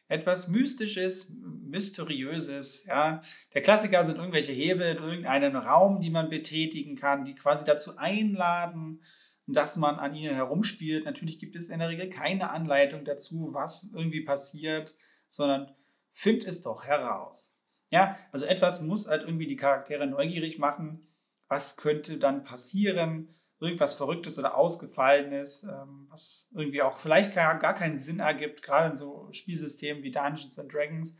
[0.07, 2.85] Etwas Mystisches, Mysteriöses.
[2.85, 3.21] Ja.
[3.53, 7.97] Der Klassiker sind irgendwelche Hebel in irgendeinem Raum, die man betätigen kann, die quasi dazu
[7.97, 9.03] einladen,
[9.45, 11.03] dass man an ihnen herumspielt.
[11.03, 14.95] Natürlich gibt es in der Regel keine Anleitung dazu, was irgendwie passiert,
[15.27, 15.75] sondern
[16.11, 17.57] find es doch heraus.
[17.91, 21.09] Ja, also etwas muss halt irgendwie die Charaktere neugierig machen.
[21.49, 23.35] Was könnte dann passieren?
[23.59, 28.89] Irgendwas Verrücktes oder Ausgefallenes, ähm, was irgendwie auch vielleicht gar, gar keinen Sinn ergibt, gerade
[28.89, 31.17] in so Spielsystemen wie Dungeons and Dragons,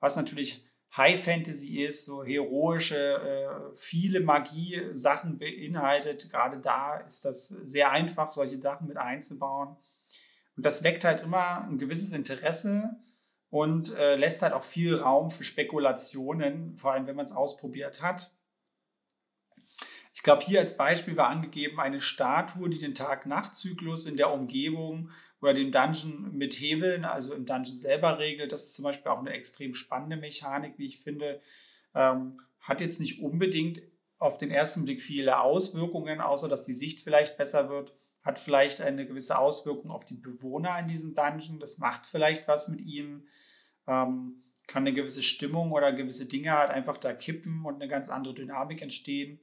[0.00, 0.64] was natürlich
[0.96, 6.28] High Fantasy ist, so heroische, äh, viele Magie-Sachen beinhaltet.
[6.30, 9.76] Gerade da ist das sehr einfach, solche Sachen mit einzubauen.
[10.56, 12.90] Und das weckt halt immer ein gewisses Interesse
[13.48, 18.02] und äh, lässt halt auch viel Raum für Spekulationen, vor allem wenn man es ausprobiert
[18.02, 18.30] hat.
[20.14, 25.10] Ich glaube, hier als Beispiel war angegeben eine Statue, die den Tag-Nacht-Zyklus in der Umgebung
[25.40, 28.52] oder dem Dungeon mit Hebeln, also im Dungeon selber regelt.
[28.52, 31.40] Das ist zum Beispiel auch eine extrem spannende Mechanik, wie ich finde.
[31.94, 33.82] Ähm, hat jetzt nicht unbedingt
[34.18, 37.94] auf den ersten Blick viele Auswirkungen, außer dass die Sicht vielleicht besser wird.
[38.22, 41.58] Hat vielleicht eine gewisse Auswirkung auf die Bewohner in diesem Dungeon.
[41.58, 43.26] Das macht vielleicht was mit ihnen.
[43.88, 48.10] Ähm, kann eine gewisse Stimmung oder gewisse Dinge halt einfach da kippen und eine ganz
[48.10, 49.40] andere Dynamik entstehen.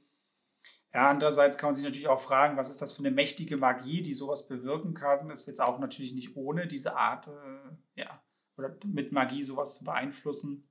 [0.93, 4.01] Ja, andererseits kann man sich natürlich auch fragen, was ist das für eine mächtige Magie,
[4.01, 5.29] die sowas bewirken kann.
[5.29, 8.23] Ist jetzt auch natürlich nicht ohne diese Art, äh, ja,
[8.57, 10.67] oder mit Magie sowas zu beeinflussen.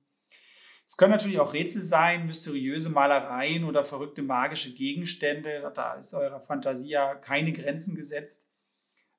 [0.85, 5.71] Es können natürlich auch Rätsel sein, mysteriöse Malereien oder verrückte magische Gegenstände.
[5.73, 8.47] Da ist eurer Fantasie ja keine Grenzen gesetzt.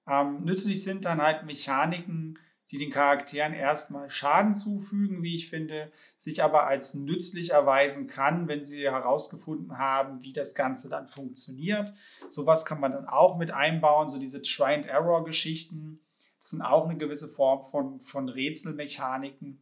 [0.07, 2.39] Ähm, nützlich sind dann halt Mechaniken,
[2.71, 8.47] die den Charakteren erstmal Schaden zufügen, wie ich finde, sich aber als nützlich erweisen kann,
[8.47, 11.93] wenn sie herausgefunden haben, wie das Ganze dann funktioniert.
[12.29, 16.01] Sowas kann man dann auch mit einbauen, so diese Try-and-Error-Geschichten.
[16.39, 19.61] Das sind auch eine gewisse Form von, von Rätselmechaniken.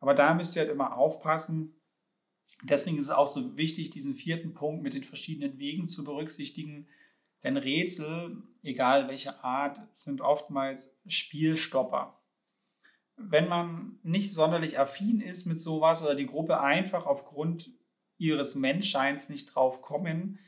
[0.00, 1.74] Aber da müsst ihr halt immer aufpassen.
[2.62, 6.88] Deswegen ist es auch so wichtig, diesen vierten Punkt mit den verschiedenen Wegen zu berücksichtigen.
[7.44, 12.21] Denn Rätsel, egal welche Art, sind oftmals Spielstopper
[13.16, 17.70] wenn man nicht sonderlich affin ist mit sowas oder die Gruppe einfach aufgrund
[18.18, 20.38] ihres Menschseins nicht drauf kommen,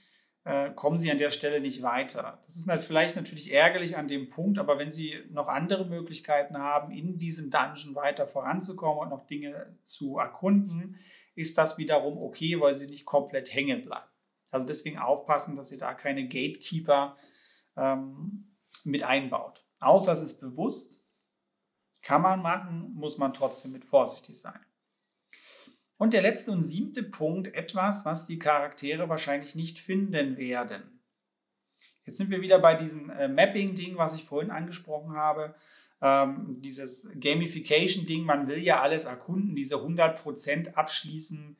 [0.45, 2.43] äh, kommen sie an der Stelle nicht weiter.
[2.45, 6.93] Das ist vielleicht natürlich ärgerlich an dem Punkt, aber wenn sie noch andere Möglichkeiten haben,
[6.93, 10.99] in diesem Dungeon weiter voranzukommen und noch Dinge zu erkunden,
[11.35, 14.09] ist das wiederum okay, weil sie nicht komplett hängen bleiben.
[14.51, 17.17] Also deswegen aufpassen, dass ihr da keine Gatekeeper
[17.77, 19.65] ähm, mit einbaut.
[19.81, 21.04] Außer es ist bewusst,
[22.05, 24.61] kann man machen, muss man trotzdem mit vorsichtig sein.
[25.97, 31.01] Und der letzte und siebte Punkt, etwas, was die Charaktere wahrscheinlich nicht finden werden.
[32.05, 35.55] Jetzt sind wir wieder bei diesem äh, Mapping-Ding, was ich vorhin angesprochen habe.
[36.03, 41.57] Ähm, dieses Gamification-Ding, man will ja alles erkunden, diese 100% abschließen.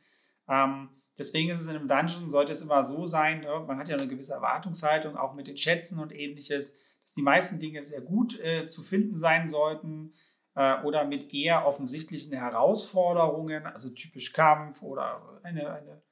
[0.49, 3.65] Ähm, deswegen ist es in einem Dungeon, sollte es immer so sein, ne?
[3.67, 7.59] man hat ja eine gewisse Erwartungshaltung, auch mit den Schätzen und ähnliches, dass die meisten
[7.59, 10.13] Dinge sehr gut äh, zu finden sein sollten
[10.55, 16.03] oder mit eher offensichtlichen Herausforderungen, also typisch Kampf oder eine, eine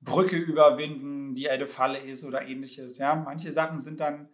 [0.00, 2.98] Brücke überwinden, die eine Falle ist oder ähnliches.
[2.98, 4.28] Ja, manche Sachen sind dann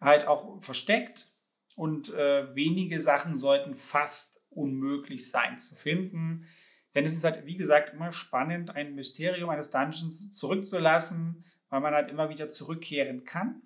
[0.00, 1.32] halt auch versteckt
[1.76, 6.46] und äh, wenige Sachen sollten fast unmöglich sein zu finden.
[6.94, 11.94] Denn es ist halt, wie gesagt, immer spannend, ein Mysterium eines Dungeons zurückzulassen, weil man
[11.94, 13.62] halt immer wieder zurückkehren kann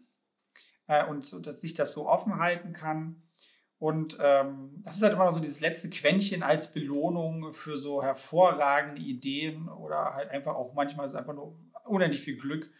[0.87, 3.28] äh, und, und sich das so offen halten kann.
[3.79, 8.03] Und ähm, das ist halt immer noch so dieses letzte Quäntchen als Belohnung für so
[8.03, 12.71] hervorragende Ideen oder halt einfach auch manchmal ist es einfach nur unendlich viel Glück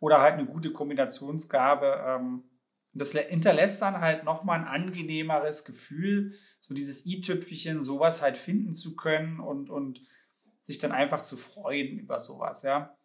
[0.00, 2.04] oder halt eine gute Kombinationsgabe.
[2.06, 2.44] Ähm,
[2.92, 8.96] das hinterlässt dann halt nochmal ein angenehmeres Gefühl, so dieses i-Tüpfelchen, sowas halt finden zu
[8.96, 10.02] können und, und
[10.60, 12.96] sich dann einfach zu freuen über sowas, ja.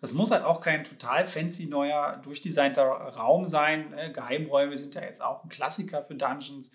[0.00, 3.90] Das muss halt auch kein total fancy neuer, durchdesignter Raum sein.
[3.90, 4.12] Ne?
[4.12, 6.72] Geheimräume sind ja jetzt auch ein Klassiker für Dungeons.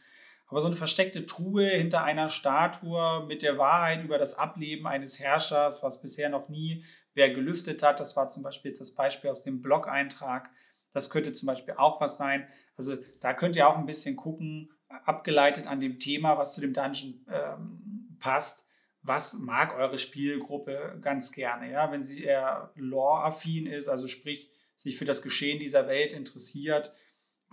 [0.47, 5.19] Aber so eine versteckte Truhe hinter einer Statue mit der Wahrheit über das Ableben eines
[5.19, 6.85] Herrschers, was bisher noch nie
[7.15, 10.49] wer gelüftet hat, das war zum Beispiel jetzt das Beispiel aus dem Blog-Eintrag.
[10.91, 12.47] Das könnte zum Beispiel auch was sein.
[12.77, 16.73] Also da könnt ihr auch ein bisschen gucken, abgeleitet an dem Thema, was zu dem
[16.73, 18.64] Dungeon ähm, passt
[19.06, 21.72] was mag eure Spielgruppe ganz gerne.
[21.72, 21.91] Ja?
[21.91, 26.91] Wenn sie eher lore-affin ist, also sprich sich für das Geschehen dieser Welt interessiert,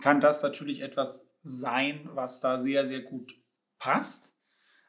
[0.01, 3.35] kann das natürlich etwas sein, was da sehr, sehr gut
[3.77, 4.33] passt.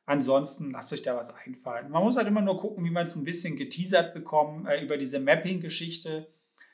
[0.07, 1.91] Ansonsten lasst euch da was einfallen.
[1.91, 4.69] Man muss halt immer nur gucken, wie man es ein bisschen geteasert bekommt.
[4.69, 6.33] Äh, über diese Mapping-Geschichte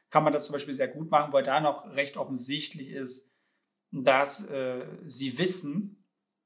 [0.09, 3.29] kann man das zum Beispiel sehr gut machen, weil da noch recht offensichtlich ist,
[3.93, 6.00] dass äh, sie wissen,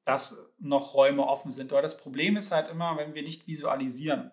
[0.05, 1.73] dass noch Räume offen sind.
[1.73, 4.31] Aber das Problem ist halt immer, wenn wir nicht visualisieren.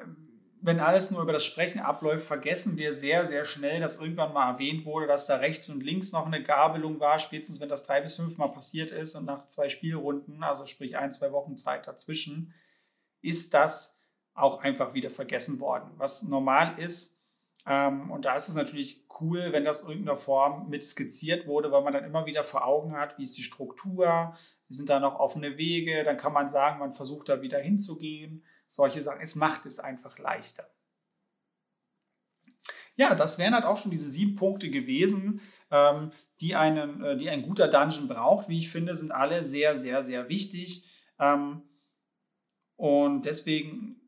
[0.00, 0.26] Ähm,
[0.62, 4.52] wenn alles nur über das Sprechen abläuft, vergessen wir sehr, sehr schnell, dass irgendwann mal
[4.52, 8.00] erwähnt wurde, dass da rechts und links noch eine Gabelung war, spätestens wenn das drei
[8.00, 11.86] bis fünf Mal passiert ist und nach zwei Spielrunden, also sprich ein, zwei Wochen Zeit
[11.86, 12.52] dazwischen,
[13.22, 13.96] ist das
[14.34, 15.90] auch einfach wieder vergessen worden.
[15.98, 17.15] Was normal ist,
[17.66, 21.72] ähm, und da ist es natürlich cool, wenn das in irgendeiner Form mit skizziert wurde,
[21.72, 24.36] weil man dann immer wieder vor Augen hat, wie ist die Struktur,
[24.68, 28.44] sind da noch offene Wege, dann kann man sagen, man versucht da wieder hinzugehen.
[28.68, 29.20] Solche Sachen.
[29.20, 30.68] Es macht es einfach leichter.
[32.96, 37.30] Ja, das wären halt auch schon diese sieben Punkte gewesen, ähm, die, einen, äh, die
[37.30, 38.48] ein guter Dungeon braucht.
[38.48, 40.84] Wie ich finde, sind alle sehr, sehr, sehr wichtig.
[41.18, 41.62] Ähm,
[42.76, 44.05] und deswegen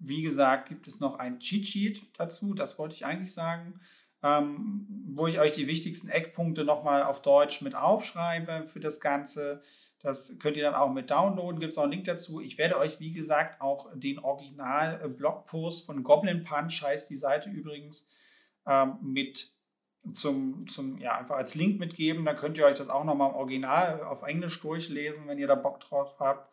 [0.00, 3.80] wie gesagt, gibt es noch ein Cheat Sheet dazu, das wollte ich eigentlich sagen,
[4.22, 9.62] ähm, wo ich euch die wichtigsten Eckpunkte nochmal auf Deutsch mit aufschreibe für das Ganze.
[10.00, 12.40] Das könnt ihr dann auch mit downloaden, gibt es auch einen Link dazu.
[12.40, 18.08] Ich werde euch, wie gesagt, auch den Original-Blogpost von Goblin Punch, heißt die Seite übrigens,
[18.66, 19.52] ähm, mit
[20.14, 22.24] zum, zum, ja, einfach als Link mitgeben.
[22.24, 25.54] Dann könnt ihr euch das auch nochmal im Original auf Englisch durchlesen, wenn ihr da
[25.54, 26.50] Bock drauf habt.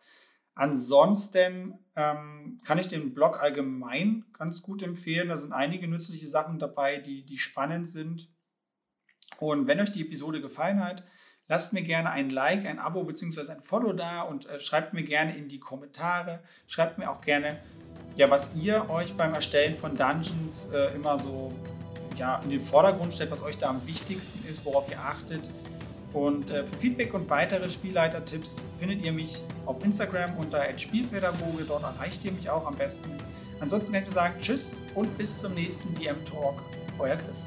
[0.58, 5.30] Ansonsten ähm, kann ich den Blog allgemein ganz gut empfehlen.
[5.30, 8.28] Da sind einige nützliche Sachen dabei, die, die spannend sind.
[9.38, 11.04] Und wenn euch die Episode gefallen hat,
[11.48, 13.52] lasst mir gerne ein Like, ein Abo bzw.
[13.52, 16.42] ein Follow da und äh, schreibt mir gerne in die Kommentare.
[16.66, 17.60] Schreibt mir auch gerne,
[18.16, 21.54] ja, was ihr euch beim Erstellen von Dungeons äh, immer so
[22.16, 25.48] ja, in den Vordergrund stellt, was euch da am wichtigsten ist, worauf ihr achtet.
[26.18, 31.64] Und äh, für Feedback und weitere Spielleiter-Tipps findet ihr mich auf Instagram unter Spielpädagoge.
[31.68, 33.12] Dort erreicht ihr mich auch am besten.
[33.60, 36.56] Ansonsten kann ich nur sagen Tschüss und bis zum nächsten DM Talk.
[36.98, 37.46] Euer Chris.